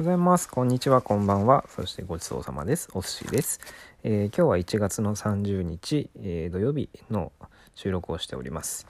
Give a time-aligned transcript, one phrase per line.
[0.00, 0.48] ございます。
[0.48, 1.66] こんにちは、こんばんは。
[1.68, 2.88] そしてごちそうさまです。
[2.94, 3.60] お寿司です。
[4.02, 7.32] えー今日は1月の30日、えー土曜日の
[7.74, 8.86] 収録をしております。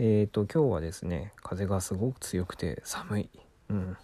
[0.00, 3.30] えっ、と、今日はですね、風がすごく強くて寒い。
[3.70, 3.96] うん。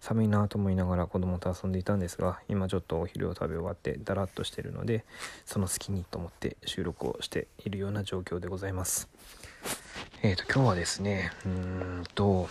[0.00, 5.04] 寒いなと思いながら子供と遊んでいたんですが、今ちょっとお昼を食べ終わってだらっとしてるので、
[5.44, 9.10] その隙にと思って収録をしているような状況でございます。
[10.22, 11.50] えーと、今日はですね、うー
[12.00, 12.48] んと、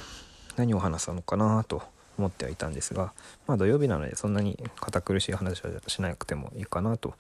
[0.55, 3.13] 何を話すのかなと思ってはいたんですが、
[3.47, 7.13] まあ土曜日なのでそんなに堅苦しい話はしなくてもいいかなと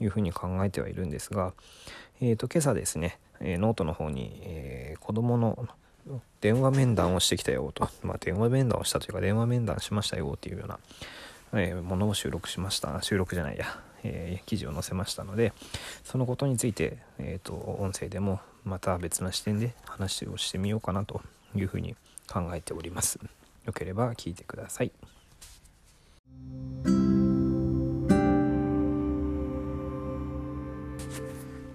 [0.00, 1.52] いうふうに考えてはいるんですが、
[2.20, 5.68] えーと、今朝ですね、えノートの方に、えー子供の
[6.40, 10.78] 電話面談をしてきたよと、まあ電話面談をしたというか電話面談しましたよっていうような、
[11.54, 13.02] えーものを収録しました。
[13.02, 13.66] 収録じゃないや、
[14.04, 15.52] えー記事を載せましたので、
[16.04, 21.20] そのことについて、えーと、音声でもまた別な視点で話をしてみようかなと
[21.54, 21.94] いうふうに
[22.28, 23.18] 考えております。
[23.66, 24.92] よければ聞いてください。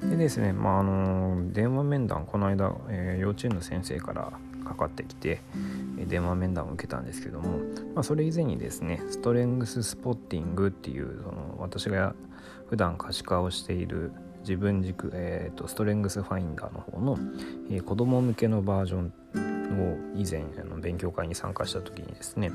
[0.02, 4.32] でですね、まああの電話面談この間、えー幼稚園の先生から
[4.66, 5.42] かかってきて
[6.00, 7.60] え電話面談を受けたんですけども、
[7.94, 12.16] まあ、それ以前にですねストレングススポッティングっていうその私が
[12.70, 17.18] 普段可視化をしている自分軸、えー、とストレングスファインダーの方の、
[17.70, 22.52] えー子供向けのバージョンを以前あの勉強会に参加した時にですね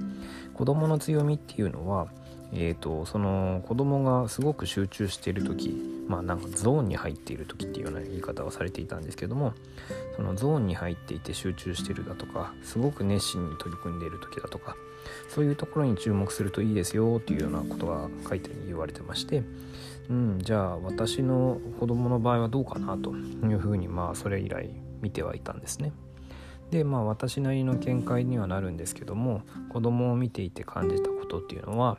[0.55, 2.09] 子供の強みっていうのは、
[2.53, 5.75] えー、とその子供がすごく集中している時
[6.09, 9.55] まあなんかゾーンに入っている時っていうような言い方をされていたんですけども
[10.17, 14.77] そのゾーンに入っていて集中してるだとかすごく熱心に取り組んでいる時だとか
[15.29, 19.43] そういうところに注目するといいですよっていうようなことが書いて言われてまして
[20.09, 24.71] うん、じゃあ私の子供の場合はどうかなというふうにまあそれ以来
[25.01, 25.93] 見てはいたんですね。
[26.71, 31.99] でまあ私なりの見解にはなるんですけども子供を見ていて感じたことっていうのは、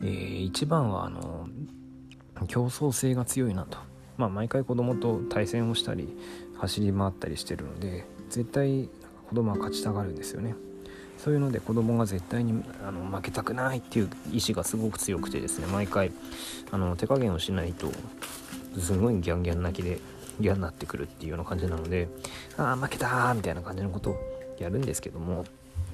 [0.00, 1.48] えー一番はあの
[2.48, 3.78] 競争性が強いなと。
[4.16, 6.08] まあ毎回子供と対戦をしたり
[6.58, 8.88] 走り回ったりしてるので絶対
[9.28, 10.54] 子供は勝ちたがるんですよね。
[11.18, 16.12] そういうので子供が絶対にあの負けたくないっていう意志がすごく強くてですね毎回
[16.70, 17.92] あの手加減をしないと
[18.78, 20.00] すごいギャンギャン泣きで
[20.40, 22.08] 嫌になってくるっていうような感じなので
[22.56, 24.16] ああ負けたーみたいな感じのことを
[24.58, 25.44] やるんですけども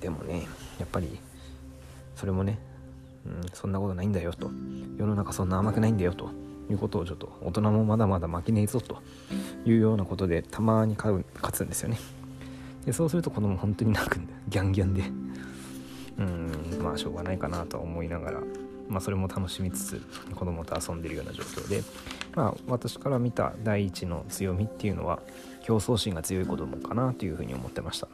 [0.00, 0.46] でもね
[0.78, 1.18] やっぱり
[2.14, 2.58] それもね、
[3.26, 4.50] うん、そんなことないんだよと。
[4.96, 6.30] 世の中そんな甘くないんだよと。
[6.68, 9.00] いうことをちょっと大人もまだまだ負けねえぞと。
[9.64, 11.98] いうようなことでたまに勝う勝つんですよね。
[12.84, 15.02] でそうすると子供本当に泣くんだギャンギャンで。
[16.18, 18.40] うんまあしょうがないかなとは思いながら
[18.88, 20.02] まあそれも楽しみつつ
[20.34, 21.82] 子供と遊んでるような状況で
[22.36, 25.18] まあ私から見た第一の強みっていうのは
[25.64, 28.06] 競争心が強い子供かなというふうに思ってました。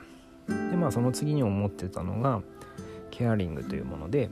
[0.49, 2.41] でまあその次に思ってたのが
[3.11, 4.31] ケアリングというもので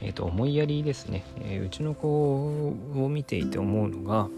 [0.00, 4.28] えー、と思いやりですね、えーうちの子を見ていて思うのが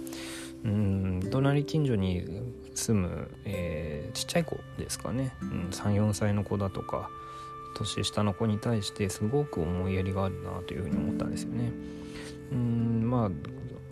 [0.64, 2.24] うん隣近所に
[2.74, 7.10] 住む、えーちっちゃい子ですかね、うん、34歳の子だとか
[7.76, 11.72] 年下の子に対してすごく思いやりがあるなというふうに思ったんですよね。
[12.52, 13.30] うんまあ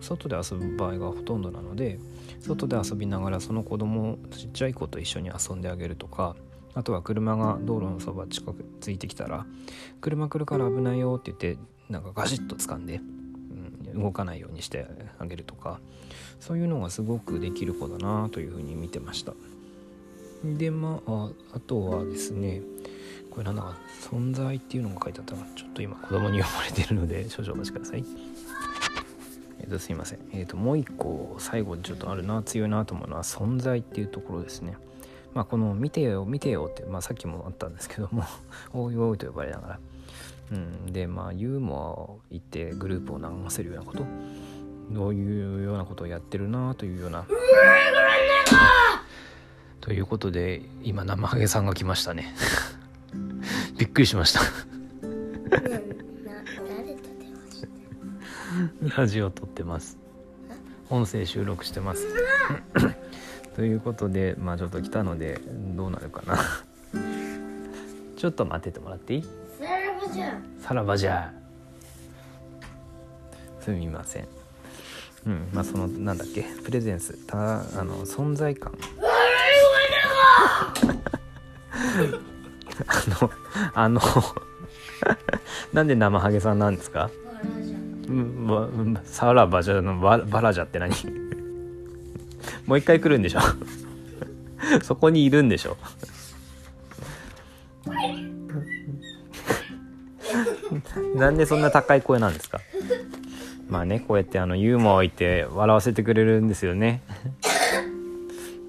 [0.04, 1.98] 外で遊ぶ場合がほとんどなので
[2.41, 6.37] 外で遊びながらその子供ちっちゃい子と一緒に遊んであげるとか
[6.75, 9.47] あとは車が道路のそば近くついてきたら
[10.00, 13.00] 「車来るから危ないよ」って言ってなんかガシッと掴んで、
[13.94, 14.87] うん、動かないようにして
[15.19, 15.81] あげるとか
[16.41, 19.32] そういうのがすごくできる子だなというふうに見てました。
[20.44, 22.60] でまああとはですね
[23.31, 28.04] これなんだか存在っていうのが書いてあったのちょっと今子供に読まれてるので少々お待ちください。
[29.64, 30.19] えっ、とすいません。
[30.32, 34.76] えっ、ともう一個最後にちょっとあるな強いなと思うのは存在っていうところですね。
[35.32, 38.25] まあこの見てよ見てよってまあさっきもあったんですけども
[38.75, 39.78] おいおいと呼ばれながら。
[40.52, 44.04] うん、でまあユーモアを言ってグループを和ませるようなこと
[44.91, 47.25] どういうようなことをやってるなというような。
[49.81, 52.34] ということで今生ハゲさんが来ましたね
[53.76, 54.41] びっくりしました
[58.96, 59.96] ラジオ撮ってます。
[60.90, 62.06] 音声収録してます。
[63.56, 65.40] ということでまあちょっと来たので
[65.75, 66.38] どうなるかな。
[68.16, 69.25] ちょっと待っててもらっていい？
[70.60, 71.32] さらばじゃ
[73.60, 74.28] すみません。
[75.26, 76.42] うんまあそのなんだっけ？
[76.64, 78.72] プレゼンスたあの存在感。
[82.87, 83.30] あの
[83.75, 84.00] あの
[85.72, 87.10] なんで生ハゲさんなんですか？
[89.04, 90.92] さらばじゃのババラじゃって何？
[92.66, 93.40] もう一回来るんでしょ？
[94.82, 95.76] そこにいるんでしょ？
[101.16, 102.60] なんでそんな高い声なんですか？
[103.68, 107.02] まあねこうやってあのユーモアを言って笑わせてくれるんですよね。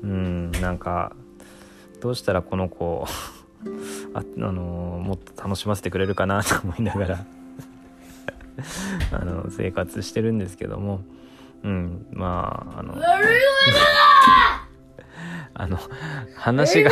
[0.03, 1.13] うんなんか
[2.01, 3.05] どうしたらこの子
[4.13, 4.51] あ、あの
[5.03, 7.25] もっと楽しませてくれるかなと思いながら。
[9.11, 11.01] あの生活してるんですけども。
[11.63, 12.93] うんまああの
[15.55, 15.79] あの
[16.35, 16.91] 話が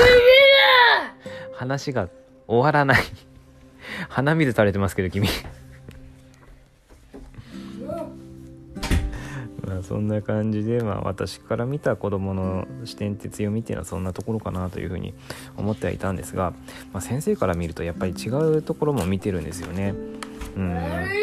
[1.54, 2.10] 話が
[2.48, 3.04] 終わらない。
[4.10, 5.28] 鼻水垂れてますけど君。
[9.66, 15.14] まあそんな感じで、まあ、私から見た子どもの視点って強みっていうのはそんなところかなというふうに
[15.56, 16.54] 思ってはいたんですが、
[16.92, 19.94] まあ、先生から見るとやっぱり違うところも見てるんですよね。
[20.56, 21.23] うん、うん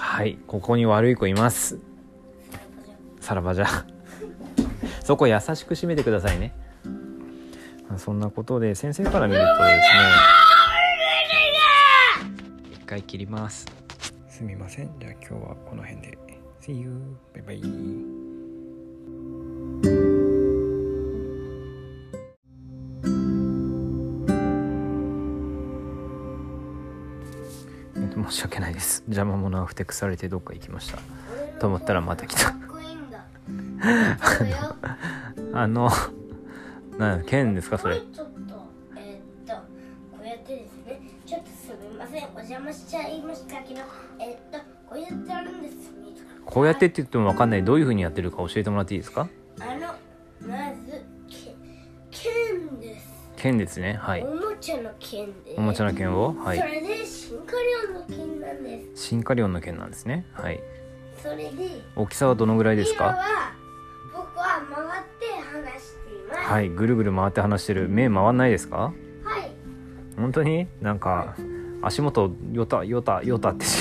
[0.00, 1.78] はいここに悪い子います。
[3.20, 3.66] さらばじゃ。
[5.04, 6.54] そこ優しく締めてくださいね。
[7.98, 9.80] そんなことで先生から見るとですね。
[12.72, 13.66] 一回切ります。
[14.26, 14.98] すみません。
[14.98, 16.18] じゃあ今日はこの辺で。
[16.62, 18.29] See you バイバイ。
[28.30, 29.02] 申し訳ないです。
[29.06, 30.98] 邪魔者はふてくされてどっか行きました。
[31.58, 32.44] と思ったらまた来た。
[32.44, 33.24] かっこいいんだ。
[34.24, 34.76] そうだよ
[35.52, 35.90] あの
[36.96, 37.96] なん剣ですかそれ？
[37.96, 38.66] ちょっと
[38.96, 39.62] えーっと
[40.16, 43.80] こうやってですねちょっとすみませんお邪魔しちゃいましたけど
[44.20, 45.74] えーっとこうやってあるんです。
[46.44, 47.64] こうやってって言っても分かんない。
[47.64, 49.28] どういう風にやってるか教えてもらっていいですか？
[49.58, 49.88] あの
[50.48, 51.54] まずけ
[52.10, 53.06] 剣です。
[53.36, 53.94] 剣ですね。
[53.94, 54.24] はい
[54.60, 55.54] ちゃの剣で。
[55.54, 56.34] すおもちゃの剣を？
[56.34, 56.58] はい。
[56.58, 57.58] それでシンカリ
[57.88, 59.06] オンの剣なんです。
[59.08, 60.26] シンカリオンの剣なんですね。
[60.32, 60.60] はい。
[61.22, 63.18] それで大きさはどのぐらいですか？
[64.12, 66.40] 僕は回って話しています。
[66.48, 66.68] はい。
[66.68, 67.88] ぐるぐる回って話してる。
[67.88, 68.76] 目回んないですか？
[68.76, 68.92] は
[69.38, 69.50] い。
[70.16, 70.66] 本当に？
[70.80, 71.34] なんか
[71.82, 73.64] 足元よたよたよたって。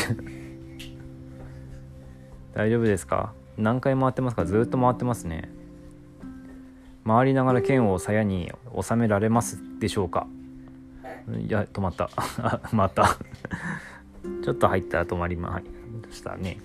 [2.55, 3.33] 大丈夫ですか？
[3.57, 4.45] 何回回ってますか？
[4.45, 5.49] ずーっと回ってますね。
[7.05, 10.27] 回りながら剣を鞘に収められますでしょうか？
[11.37, 12.09] いや止まった。
[12.15, 13.17] あ回った。
[14.43, 15.61] ちょっと入ったら止まりま
[16.11, 16.59] したね。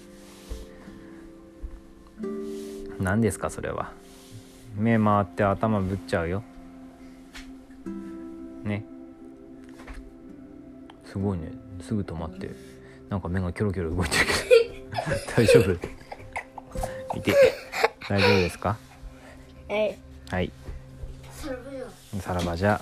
[3.00, 3.92] 何ですかそれは。
[4.76, 6.42] 目回って頭ぶっちゃうよ。
[8.64, 8.84] ね。
[11.04, 11.52] すごいね。
[11.80, 12.50] すぐ止まって。
[13.10, 14.34] なんか目がキョロキョロ動いてるけど。
[15.36, 17.18] 大丈夫？
[17.18, 17.34] いて。
[18.08, 18.76] 大丈夫ですか？
[19.68, 19.98] はい。
[20.30, 20.52] はい。
[22.20, 22.80] さらばじゃ